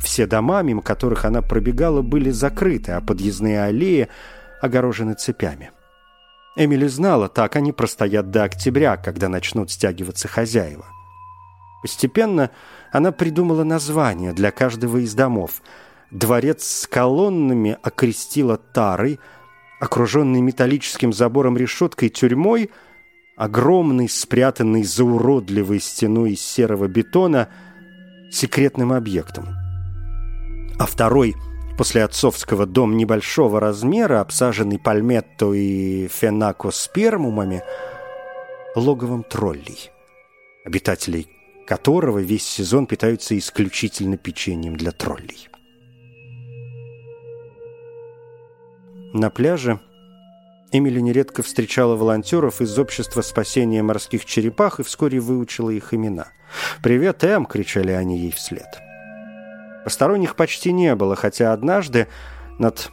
[0.00, 4.08] Все дома, мимо которых она пробегала, были закрыты, а подъездные аллеи
[4.60, 5.70] огорожены цепями.
[6.56, 10.86] Эмили знала, так они простоят до октября, когда начнут стягиваться хозяева–
[11.80, 12.50] Постепенно
[12.92, 15.62] она придумала название для каждого из домов.
[16.10, 19.18] Дворец с колоннами окрестила тарой,
[19.80, 22.70] окруженный металлическим забором решеткой тюрьмой,
[23.36, 27.48] огромный, спрятанный за уродливой стеной из серого бетона,
[28.30, 29.48] секретным объектом.
[30.78, 31.34] А второй,
[31.76, 37.62] после отцовского дом небольшого размера, обсаженный пальметто и фенакоспермумами,
[38.74, 39.90] логовом троллей,
[40.64, 41.28] обитателей
[41.70, 45.48] которого весь сезон питаются исключительно печеньем для троллей.
[49.12, 49.78] На пляже
[50.72, 56.28] Эмили нередко встречала волонтеров из общества спасения морских черепах и вскоре выучила их имена.
[56.82, 58.68] «Привет, Эм!»— кричали они ей вслед.
[59.84, 62.06] Посторонних почти не было, хотя однажды
[62.58, 62.90] над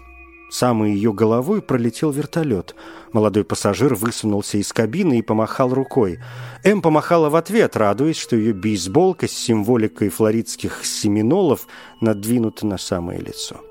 [0.49, 2.75] самой ее головой пролетел вертолет.
[3.11, 6.19] Молодой пассажир высунулся из кабины и помахал рукой.
[6.63, 11.67] Эм помахала в ответ, радуясь, что ее бейсболка с символикой флоридских семинолов
[12.01, 13.66] надвинута на самое лицо.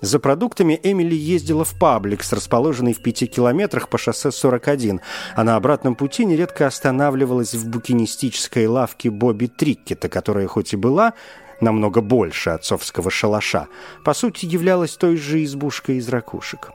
[0.00, 5.00] За продуктами Эмили ездила в Пабликс, расположенный в пяти километрах по шоссе 41,
[5.34, 11.14] а на обратном пути нередко останавливалась в букинистической лавке Бобби Триккета, которая хоть и была
[11.60, 13.66] намного больше отцовского шалаша,
[14.04, 16.70] по сути являлась той же избушкой из ракушек.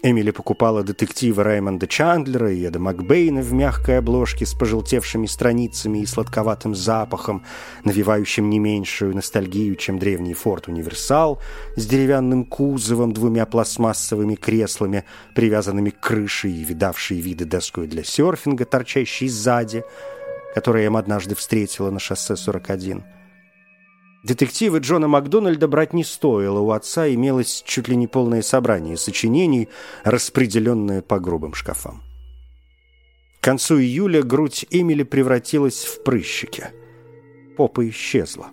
[0.00, 6.06] Эмили покупала детективы Раймонда Чандлера и Эда Макбейна в мягкой обложке с пожелтевшими страницами и
[6.06, 7.44] сладковатым запахом,
[7.82, 11.40] навевающим не меньшую ностальгию, чем древний форт Универсал
[11.74, 18.66] с деревянным кузовом, двумя пластмассовыми креслами, привязанными к крыше и видавшей виды доской для серфинга,
[18.66, 19.82] торчащей сзади,
[20.54, 23.17] которую им однажды встретила на шоссе 41.
[24.28, 29.70] Детективы Джона Макдональда брать не стоило, у отца имелось чуть ли не полное собрание сочинений,
[30.04, 32.02] распределенное по грубым шкафам.
[33.40, 36.66] К концу июля грудь Эмили превратилась в прыщики.
[37.56, 38.48] Попа исчезла.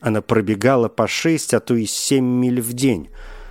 [0.00, 3.08] Она пробегала по шесть, а то и семь миль в день,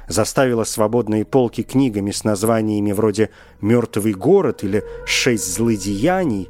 [0.10, 3.30] заставила свободные полки книгами с названиями вроде
[3.62, 6.50] «Мертвый город» или «Шесть злодеяний»,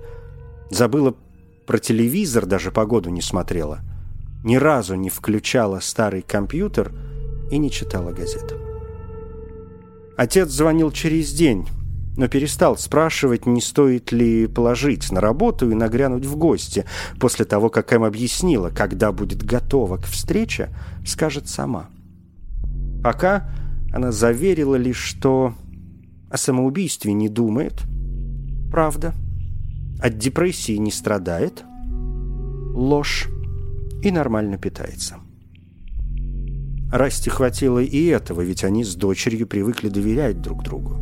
[0.71, 1.15] забыла
[1.67, 3.81] про телевизор, даже погоду не смотрела–
[4.45, 6.93] ни разу не включала старый компьютер
[7.51, 8.53] и не читала газет.
[10.15, 11.67] Отец звонил через день,
[12.15, 16.85] но перестал спрашивать, не стоит ли положить на работу и нагрянуть в гости.
[17.19, 20.69] После того, как Эм объяснила, когда будет готова к встрече,
[21.05, 21.89] скажет сама.
[23.03, 23.49] Пока
[23.91, 25.55] она заверила лишь, что
[26.29, 27.83] о самоубийстве не думает.
[28.71, 29.13] Правда.
[29.99, 31.63] От депрессии не страдает.
[32.73, 33.27] Ложь.
[34.05, 35.15] И нормально питается.
[36.91, 40.99] Расти хватило и этого, ведь они с дочерью привыкли доверять друг другу.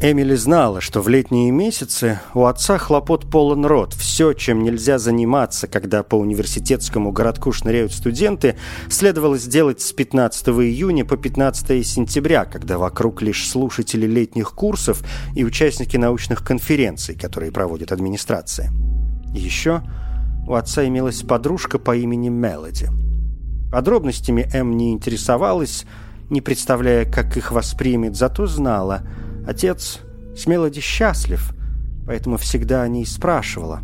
[0.00, 3.92] Эмили знала, что в летние месяцы у отца хлопот полон рот.
[3.92, 8.56] Все, чем нельзя заниматься, когда по университетскому городку шныряют студенты,
[8.88, 15.02] следовало сделать с 15 июня по 15 сентября, когда вокруг лишь слушатели летних курсов
[15.36, 18.72] и участники научных конференций, которые проводит администрация.
[19.34, 19.82] Еще
[20.48, 22.88] у отца имелась подружка по имени Мелоди–
[23.70, 25.84] Подробностями М не интересовалась,
[26.30, 29.02] не представляя, как их воспримет, зато знала.
[29.46, 30.00] Отец
[30.36, 31.54] с Мелоди счастлив,
[32.06, 33.80] поэтому всегда о ней спрашивала.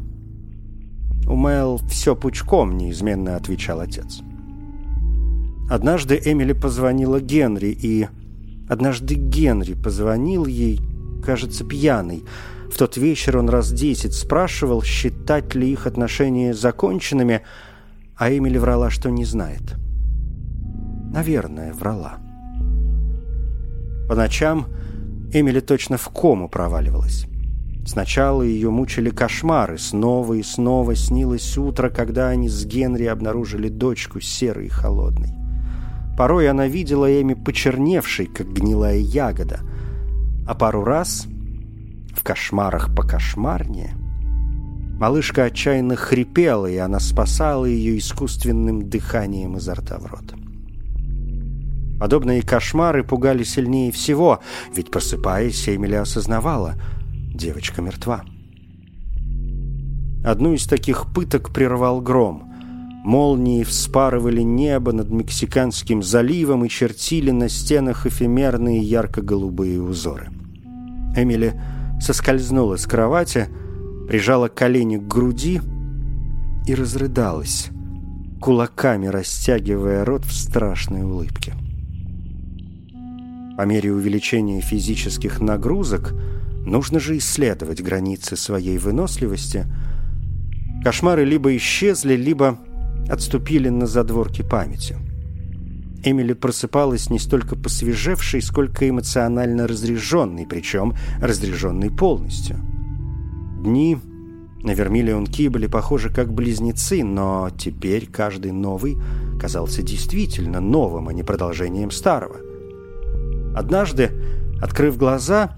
[1.26, 4.20] «У Мэл все пучком»,— неизменно отвечал отец.
[5.70, 8.08] Однажды Эмили позвонила Генри, и...
[8.68, 10.80] Однажды Генри позвонил ей,
[11.24, 12.24] кажется, пьяный.
[12.70, 17.42] В тот вечер он раз десять спрашивал, считать ли их отношения законченными,—
[18.16, 19.74] а Эмили врала, что не знает.
[21.12, 22.18] Наверное, врала.
[24.08, 24.66] По ночам
[25.32, 27.26] Эмили точно в кому проваливалась.
[27.86, 34.20] Сначала ее мучили кошмары, снова и снова снилось утро, когда они с Генри обнаружили дочку
[34.20, 35.34] серой и холодной.
[36.16, 39.60] Порой она видела Эми почерневшей, как гнилая ягода,
[40.46, 41.26] а пару раз
[42.14, 43.94] в кошмарах покошмарнее–
[44.98, 50.34] Малышка отчаянно хрипела, и она спасала ее искусственным дыханием изо рта в рот.
[51.98, 54.40] Подобные кошмары пугали сильнее всего,
[54.74, 56.74] ведь, просыпаясь, Эмили осознавала–
[57.34, 58.24] девочка мертва.
[60.24, 62.50] Одну из таких пыток прервал гром.
[63.04, 70.30] Молнии вспарывали небо над Мексиканским заливом и чертили на стенах эфемерные ярко-голубые узоры.
[71.16, 71.60] Эмили
[72.00, 73.48] соскользнула с кровати–
[74.06, 75.60] прижала колени к груди
[76.66, 77.68] и разрыдалась,
[78.40, 81.54] кулаками растягивая рот в страшной улыбке.
[83.56, 86.12] По мере увеличения физических нагрузок
[86.66, 89.66] нужно же исследовать границы своей выносливости.
[90.82, 92.58] Кошмары либо исчезли, либо
[93.08, 94.96] отступили на задворки памяти.
[96.04, 102.60] Эмили просыпалась не столько посвежевшей, сколько эмоционально разряженной, причем разряженной полностью–
[103.64, 103.96] Дни
[104.62, 108.98] на Вермиллион Ки были похожи как близнецы, но теперь каждый новый
[109.40, 112.36] казался действительно новым, а не продолжением старого.
[113.56, 114.10] Однажды,
[114.60, 115.56] открыв глаза,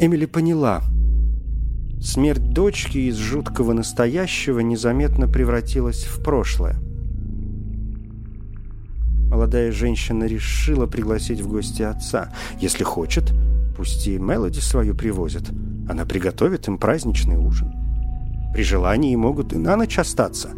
[0.00, 0.82] Эмили поняла.
[2.00, 6.76] Смерть дочки из жуткого настоящего незаметно превратилась в прошлое.
[9.34, 12.32] Молодая женщина решила пригласить в гости отца.
[12.60, 13.34] Если хочет,
[13.76, 15.50] пусть и Мелоди свою привозят–
[15.88, 17.72] она приготовит им праздничный ужин.
[18.52, 20.50] При желании могут и на ночь остаться.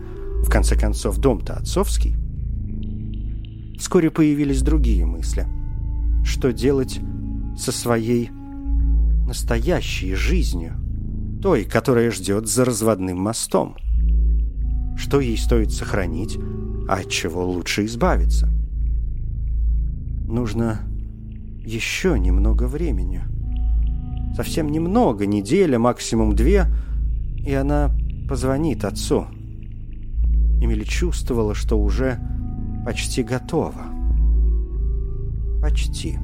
[0.42, 2.16] В конце концов, дом-то отцовский.
[3.78, 5.46] Вскоре появились другие мысли.
[6.24, 7.00] Что делать
[7.58, 8.30] со своей
[9.26, 10.74] настоящей жизнью?
[11.42, 13.76] Той, которая ждет за разводным мостом.
[14.96, 16.38] Что ей стоит сохранить,
[16.88, 18.48] а от чего лучше избавиться?
[20.26, 20.80] Нужно
[21.64, 23.22] еще немного времени.
[24.34, 26.66] Совсем немного, неделя, максимум две,
[27.38, 27.90] и она
[28.28, 29.26] позвонит отцу.
[30.60, 32.18] Эмили чувствовала, что уже
[32.84, 33.86] почти готова.
[35.62, 36.18] Почти.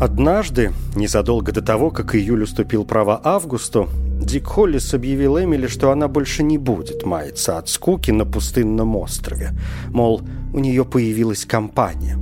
[0.00, 3.88] Однажды, незадолго до того, как июль уступил право Августу,
[4.20, 9.58] Дик Холлис объявил Эмили, что она больше не будет маяться от скуки на пустынном острове.
[9.88, 10.22] Мол,
[10.54, 12.16] у нее появилась компания.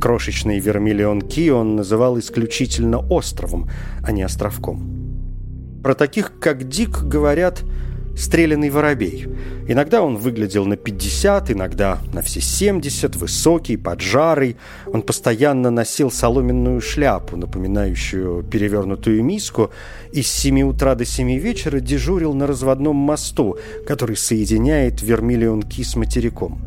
[0.00, 3.68] Крошечный Вермиллион Ки он называл исключительно островом,
[4.04, 5.80] а не островком.
[5.82, 7.64] Про таких, как Дик, говорят
[8.16, 9.28] стрелянный воробей.
[9.68, 14.56] Иногда он выглядел на 50, иногда на все 70, высокий, поджарый.
[14.86, 19.70] Он постоянно носил соломенную шляпу, напоминающую перевернутую миску,
[20.12, 25.96] и с 7 утра до 7 вечера дежурил на разводном мосту, который соединяет Вермиллион-Ки с
[25.96, 26.60] материком.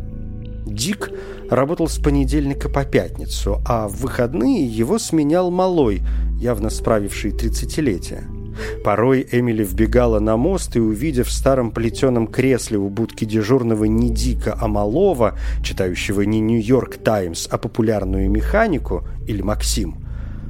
[0.65, 1.11] Дик
[1.49, 6.01] работал с понедельника по пятницу, а в выходные его сменял малой,
[6.39, 8.38] явно справивший тридцатилетие.
[8.83, 14.09] Порой Эмили вбегала на мост и, увидев в старом плетеном кресле у будки дежурного не
[14.09, 19.97] Дика, а Малова, читающего не «Нью-Йорк Таймс», а популярную механику или «Максим»,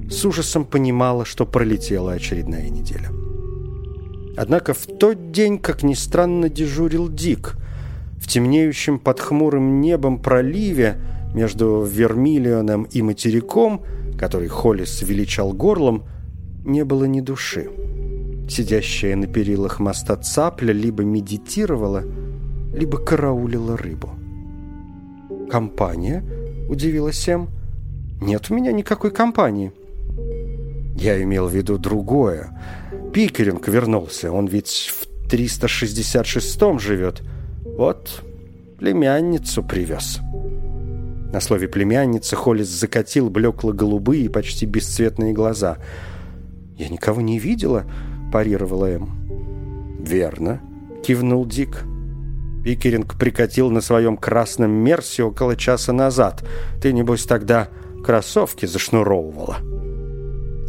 [0.09, 3.09] с ужасом понимала, что пролетела очередная неделя.
[4.37, 7.57] Однако в тот день, как ни странно, дежурил Дик.
[8.17, 10.97] В темнеющем под хмурым небом проливе
[11.33, 13.83] между Вермиллионом и материком,
[14.17, 16.03] который Холлис величал горлом,
[16.65, 17.69] не было ни души.
[18.49, 22.03] Сидящая на перилах моста цапля либо медитировала,
[22.73, 24.09] либо караулила рыбу.
[25.51, 26.23] «Компания?»–
[26.69, 27.49] удивилась Сэм.
[28.19, 29.71] «Нет у меня никакой компании».
[30.95, 32.59] Я имел в виду другое.
[33.13, 37.21] Пикеринг вернулся, он ведь в 366-м живет.
[37.77, 38.23] Вот,
[38.79, 40.19] племянницу привез.
[41.31, 45.77] На слове «племянница» Холлис закатил блекло-голубые и почти бесцветные глаза.
[46.77, 47.85] «Я никого не видела»,–
[48.31, 49.09] парировала Эм.
[49.99, 50.61] «Верно»,–
[51.03, 51.85] кивнул Дик.
[52.63, 56.43] Пикеринг прикатил на своем красном Мерсе около часа назад.
[56.81, 57.69] Ты, небось, тогда
[58.03, 59.57] кроссовки зашнуровывала.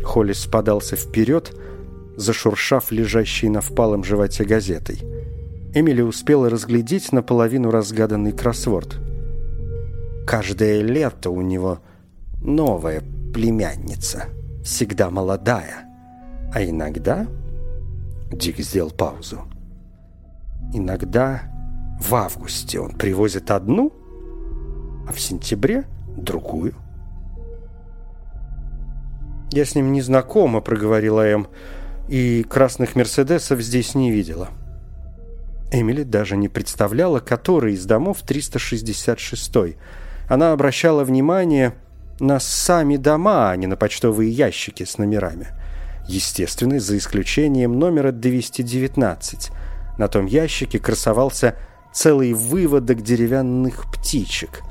[0.05, 1.55] Холлис подался вперед,
[2.17, 5.01] зашуршав лежащей на впалом животе газетой.
[5.75, 8.99] Эмили успела разглядеть наполовину разгаданный кроссворд.
[10.27, 11.81] Каждое лето у него
[12.43, 13.03] новая
[13.35, 14.25] племянница,
[14.65, 15.87] всегда молодая.
[16.53, 17.27] А иногда...
[18.33, 19.43] Дик сделал паузу.
[20.73, 21.43] Иногда
[22.01, 23.93] в августе он привозит одну,
[25.09, 25.85] а в сентябре
[26.17, 26.75] другую.
[29.53, 31.49] «Я с ним не знакома»,— проговорила Эм,
[32.09, 34.49] «и красных «Мерседесов» здесь не видела».
[35.73, 39.77] Эмили даже не представляла, который из домов 366-й.
[40.29, 41.75] Она обращала внимание
[42.21, 45.49] на сами дома, а не на почтовые ящики с номерами.
[46.11, 49.51] Естественно, за исключением номера 219.
[49.97, 51.55] На том ящике красовался
[51.95, 54.63] целый выводок деревянных птичек.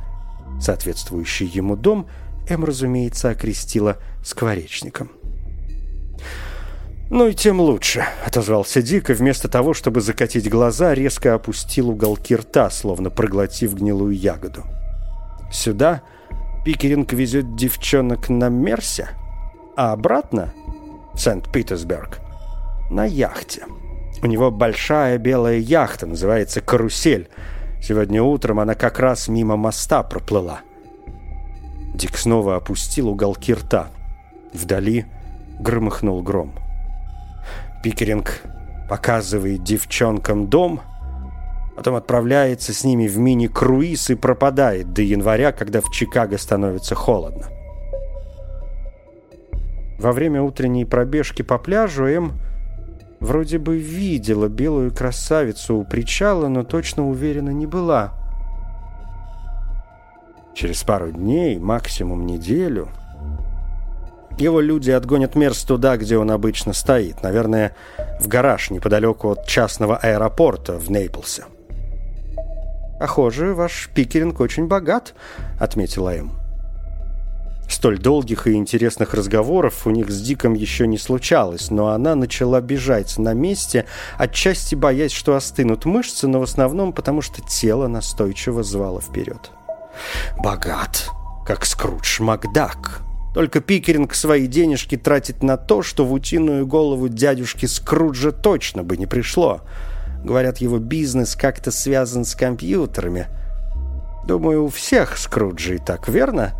[0.60, 2.08] Соответствующий ему дом
[2.50, 5.12] М, разумеется, окрестила скворечником.
[7.10, 12.36] «Ну и тем лучше»,— отозвался Дик, и вместо того, чтобы закатить глаза, резко опустил уголки
[12.36, 14.66] рта, словно проглотив гнилую ягоду.
[15.54, 16.02] «Сюда
[16.66, 19.08] Пикеринг везет девчонок на Мерсе,
[19.78, 20.54] а обратно—
[21.20, 22.22] в Сент-Питерсберг,
[22.90, 23.64] на яхте».
[24.24, 27.30] У него большая белая яхта, называется «Карусель».
[27.82, 30.62] Сегодня утром она как раз мимо моста проплыла.
[31.94, 33.90] Дик снова опустил уголки рта.
[34.54, 35.06] Вдали
[35.60, 36.54] громыхнул гром.
[37.84, 38.42] Пикеринг
[38.90, 40.82] показывает девчонкам дом,
[41.76, 47.46] потом отправляется с ними в мини-круиз и пропадает до января, когда в Чикаго становится холодно.
[50.00, 52.34] Во время утренней пробежки по пляжу М
[53.20, 58.14] Вроде бы видела белую красавицу у причала, но точно уверена не была.
[60.56, 62.88] Через пару дней, максимум неделю,
[64.38, 67.22] его люди отгонят Мерс туда, где он обычно стоит.
[67.24, 67.76] Наверное,
[68.22, 71.44] в гараж неподалеку от частного аэропорта в Нейплсе.
[73.00, 75.14] «Похоже, ваш пикеринг очень богат»,—
[75.60, 76.32] отметила им.
[77.70, 82.62] Столь долгих и интересных разговоров у них с Диком еще не случалось, но она начала
[82.62, 83.86] бежать на месте,
[84.18, 89.52] отчасти боясь, что остынут мышцы, но в основном потому, что тело настойчиво звало вперед.
[90.40, 91.10] «Богат,
[91.46, 93.02] как Скрудж Макдак»,
[93.36, 98.98] только Пикеринг свои денежки тратит на то, что в утиную голову дядюшки Скруджа точно бы
[98.98, 99.62] не пришло.
[100.24, 103.28] Говорят, его бизнес как-то связан с компьютерами.
[104.26, 106.54] Думаю, у всех Скруджей так, верно?»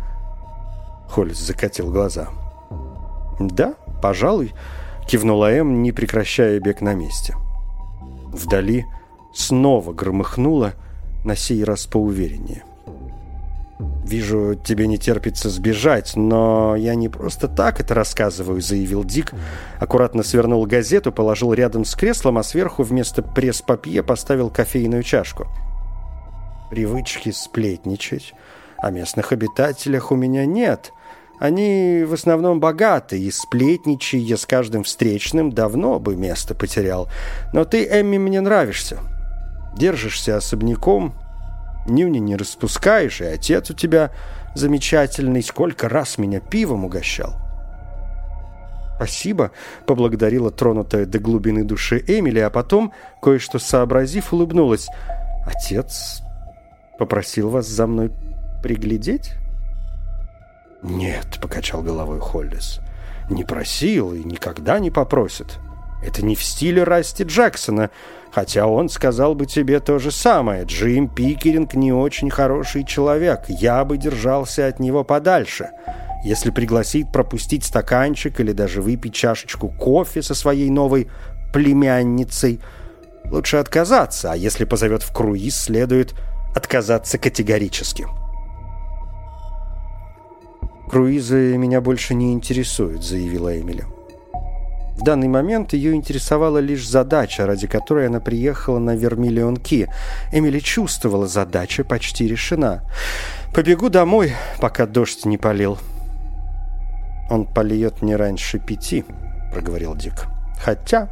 [1.10, 2.28] Холлис закатил глаза.
[3.40, 4.52] «Да, пожалуй»,—
[5.08, 7.34] кивнула Эм, не прекращая бег на месте.
[8.32, 8.86] Вдали
[9.34, 10.74] снова громыхнуло,
[11.24, 12.64] на сей раз поувереннее.
[14.04, 19.32] «Вижу, тебе не терпится сбежать, но я не просто так это рассказываю»,— заявил Дик.
[19.78, 25.46] Аккуратно свернул газету, положил рядом с креслом, а сверху вместо пресс-папье поставил кофейную чашку.
[26.70, 28.34] «Привычки сплетничать.
[28.78, 30.92] О местных обитателях у меня нет.
[31.40, 37.08] Они в основном богаты, и сплетничая с каждым встречным давно бы место потерял.
[37.54, 38.98] Но ты, Эмми, мне нравишься.
[39.74, 41.14] Держишься особняком,
[41.86, 44.10] нюни не распускаешь, и отец у тебя
[44.54, 45.42] замечательный.
[45.42, 47.34] Сколько раз меня пивом угощал.
[48.96, 49.52] «Спасибо»,—
[49.86, 54.88] поблагодарила тронутая до глубины души Эмили, а потом, кое-что сообразив, улыбнулась.
[55.46, 56.20] «Отец
[56.98, 58.10] попросил вас за мной
[58.62, 59.32] приглядеть?»
[60.82, 62.80] «Нет»,— покачал головой Холлис,—
[63.30, 65.58] «не просил и никогда не попросит.
[66.02, 67.90] Это не в стиле Расти Джексона,
[68.32, 70.64] хотя он сказал бы тебе то же самое.
[70.64, 75.70] Джим Пикеринг не очень хороший человек, я бы держался от него подальше.
[76.24, 81.10] Если пригласит пропустить стаканчик или даже выпить чашечку кофе со своей новой
[81.52, 82.60] племянницей,
[83.24, 86.14] лучше отказаться, а если позовет в круиз, следует
[86.54, 88.06] отказаться категорически.
[90.90, 93.84] «Круизы меня больше не интересуют»,— заявила Эмили.
[94.98, 99.88] В данный момент ее интересовала лишь задача, ради которой она приехала на Вермиллион Ки.
[100.32, 102.82] Эмили чувствовала, задача почти решена.
[103.54, 105.78] «Побегу домой, пока дождь не полил».
[107.30, 109.04] «Он польет не раньше пяти»,—
[109.52, 110.26] проговорил Дик.
[110.60, 111.08] «Хотя,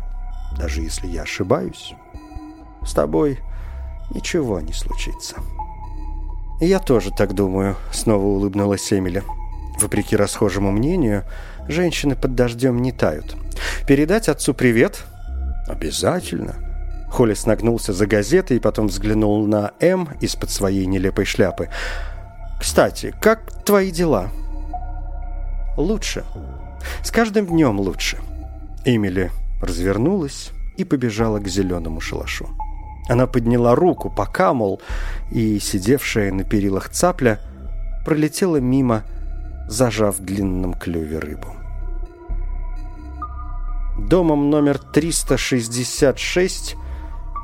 [0.59, 1.95] даже если я ошибаюсь,
[2.85, 3.39] с тобой
[4.11, 5.37] ничего не случится».
[6.61, 9.23] «Я тоже так думаю»,— снова улыбнулась Эмили.
[9.81, 11.25] Вопреки расхожему мнению,
[11.69, 13.37] женщины под дождем не тают.
[13.87, 15.05] «Передать отцу привет?»
[15.69, 16.57] «Обязательно».
[17.11, 21.71] Холлис нагнулся за газетой и потом взглянул на М из-под своей нелепой шляпы.
[22.61, 24.31] «Кстати, как твои дела?»
[25.77, 26.25] «Лучше.
[27.03, 28.19] С каждым днем лучше».
[28.85, 29.31] Эмили
[29.63, 32.49] развернулась и побежала к зеленому шалашу.
[33.09, 34.81] Она подняла руку, пока, мол,
[35.31, 37.41] и сидевшая на перилах цапля
[38.05, 39.05] пролетела мимо,
[39.69, 41.55] зажав в длинном клюве рыбу.
[43.99, 46.77] Домом номер 366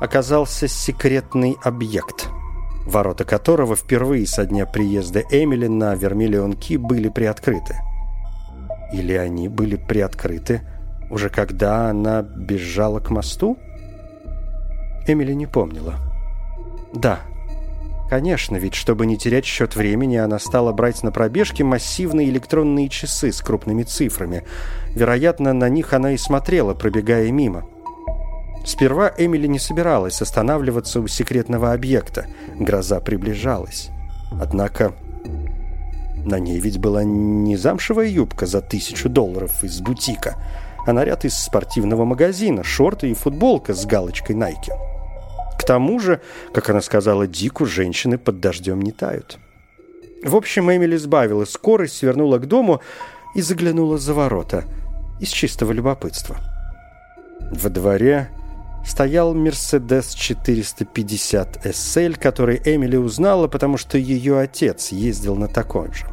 [0.01, 2.29] оказался секретный объект,
[2.85, 7.75] ворота которого впервые со дня приезда Эмили на Вермиллион-Ки были приоткрыты.
[8.93, 10.61] Или они были приоткрыты
[11.09, 13.57] уже когда она бежала к мосту?
[15.07, 15.95] Эмили не помнила.
[16.93, 17.19] Да,
[18.09, 23.31] Конечно, ведь чтобы не терять счет времени, она стала брать на пробежке массивные электронные часы
[23.31, 24.43] с крупными цифрами.
[24.93, 27.65] Вероятно, на них она и смотрела, пробегая мимо.
[28.63, 32.27] Сперва Эмили не собиралась останавливаться у секретного объекта.
[32.59, 33.89] Гроза приближалась.
[34.39, 34.93] Однако
[36.25, 40.35] на ней ведь была не замшевая юбка за тысячу долларов из бутика,
[40.85, 44.94] а наряд из спортивного магазина, шорты и футболка с галочкой Nike.
[45.65, 46.21] Тому же,
[46.53, 49.39] как она сказала Дику, женщины под дождем не тают.
[50.23, 52.81] В общем, Эмили сбавила скорость, свернула к дому
[53.35, 54.65] и заглянула за ворота
[55.19, 56.37] из чистого любопытства.
[57.51, 58.29] Во дворе
[58.85, 66.05] стоял Мерседес 450 SL, который Эмили узнала, потому что ее отец ездил на таком же.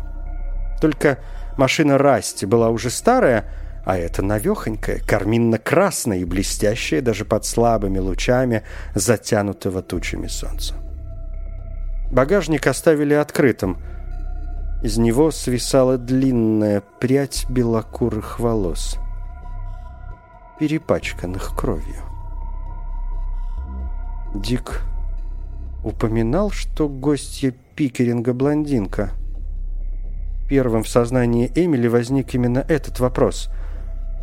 [0.80, 1.18] Только
[1.56, 3.44] машина Расти была уже старая,
[3.84, 8.62] а это навехонькая, карминно-красная и блестящая даже под слабыми лучами
[8.94, 10.74] затянутого тучами солнца.
[12.10, 13.78] Багажник оставили открытым.
[14.82, 18.98] Из него свисала длинная прядь белокурых волос,
[20.58, 22.02] перепачканных кровью.
[24.34, 24.82] Дик
[25.84, 29.10] упоминал, что гостья Пикеринга блондинка.
[30.48, 33.50] Первым в сознании Эмили возник именно этот вопрос–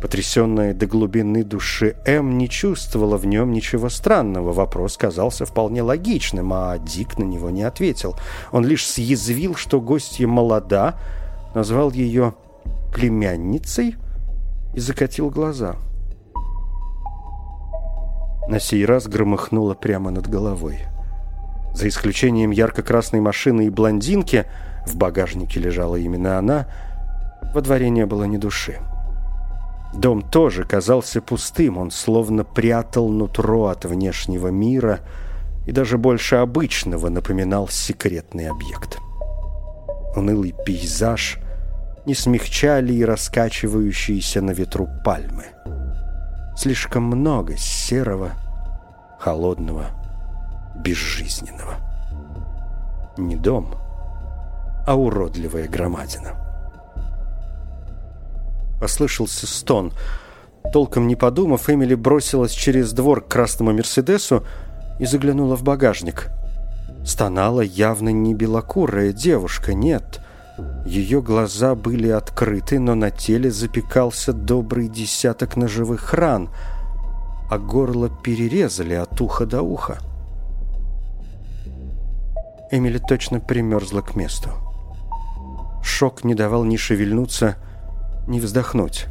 [0.00, 4.52] Потрясенная до глубины души М не чувствовала в нем ничего странного.
[4.52, 8.16] Вопрос казался вполне логичным, а Дик на него не ответил.
[8.50, 10.98] Он лишь съязвил, что гостья молода,
[11.54, 12.34] назвал ее
[12.94, 13.96] племянницей
[14.74, 15.76] и закатил глаза.
[18.48, 20.78] На сей раз громыхнуло прямо над головой.
[21.74, 24.46] За исключением ярко-красной машины и блондинки,
[24.86, 26.66] в багажнике лежала именно она,
[27.54, 28.80] во дворе не было ни души.
[29.92, 35.00] Дом тоже казался пустым, он словно прятал нутро от внешнего мира
[35.66, 38.98] и даже больше обычного напоминал секретный объект.
[40.14, 41.38] Унылый пейзаж
[42.06, 45.46] не смягчали и раскачивающиеся на ветру пальмы.
[46.56, 48.30] Слишком много серого,
[49.18, 49.86] холодного,
[50.76, 51.74] безжизненного.
[53.18, 53.74] Не дом,
[54.86, 56.49] а уродливая громадина.
[58.80, 59.92] Послышался стон.
[60.72, 64.44] Толком не подумав, Эмили бросилась через двор к красному «Мерседесу»
[64.98, 66.28] и заглянула в багажник.
[67.04, 70.20] Стонала явно не белокурая девушка, нет.
[70.86, 76.50] Ее глаза были открыты, но на теле запекался добрый десяток ножевых ран,
[77.50, 79.98] а горло перерезали от уха до уха.
[82.70, 84.50] Эмили точно примерзла к месту.
[85.82, 87.56] Шок не давал ни шевельнуться,
[88.30, 89.06] не вздохнуть.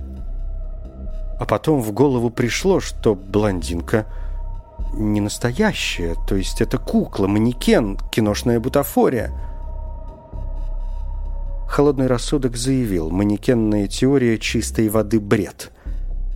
[1.39, 4.05] А потом в голову пришло, что блондинка
[4.93, 9.31] не настоящая, то есть это кукла, манекен, киношная бутафория.
[11.67, 15.71] Холодный рассудок заявил, манекенная теория чистой воды бред.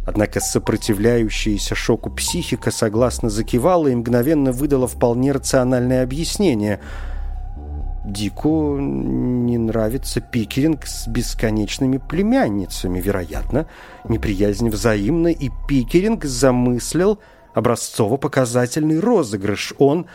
[0.05, 6.81] Однако сопротивляющаяся шоку психика согласно закивала и мгновенно выдала вполне рациональное объяснение.
[8.03, 12.99] Дику не нравится пикеринг с бесконечными племянницами.
[12.99, 13.67] Вероятно,
[14.07, 17.19] неприязнь взаимна, и пикеринг замыслил
[17.53, 19.73] образцово-показательный розыгрыш.
[19.77, 20.07] Он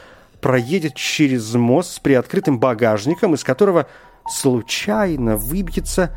[0.43, 3.87] проедет через мост с приоткрытым багажником, из которого
[4.29, 6.11] случайно выбьется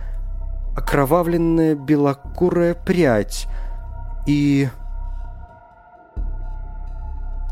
[0.75, 3.47] окровавленная белокурая прядь.
[4.27, 4.67] И...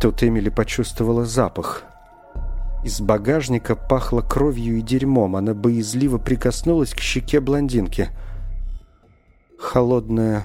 [0.01, 1.83] Тут Эмили почувствовала запах.
[2.83, 5.35] Из багажника пахло кровью и дерьмом.
[5.35, 8.09] Она боязливо прикоснулась к щеке блондинки.
[9.59, 10.43] Холодная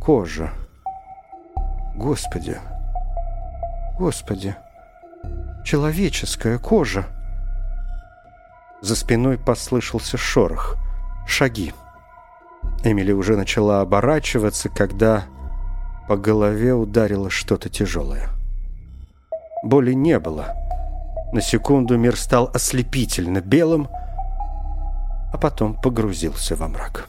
[0.00, 0.52] кожа.
[1.96, 2.58] Господи!
[3.98, 4.54] Господи!
[5.64, 7.06] Человеческая кожа!
[8.82, 10.76] За спиной послышался шорох.
[11.26, 11.72] Шаги.
[12.84, 15.24] Эмили уже начала оборачиваться, когда
[16.08, 18.28] по голове ударило что-то тяжелое.
[19.62, 20.61] Боли не было.
[21.32, 23.88] На секунду мир стал ослепительно белым,
[25.32, 27.08] а потом погрузился во мрак.